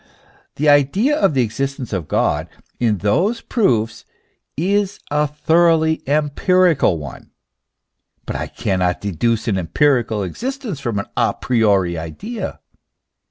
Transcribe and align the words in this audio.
The 0.55 0.67
idea 0.67 1.15
of 1.15 1.35
the 1.35 1.43
existence 1.43 1.93
of 1.93 2.07
God 2.07 2.47
in 2.79 2.97
those 3.05 3.41
proofs 3.41 4.03
is 4.57 4.99
a 5.11 5.27
thoroughly 5.27 6.01
empirical 6.07 6.97
one; 6.97 7.29
but 8.25 8.35
I 8.35 8.47
cannot 8.47 8.99
deduce 9.01 9.47
empirical 9.47 10.23
existence 10.23 10.79
from 10.79 10.97
an 10.97 11.05
a 11.15 11.35
priori 11.35 11.99
idea. 11.99 12.61